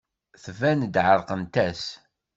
[0.43, 1.83] Tban-d ɛerqent-as.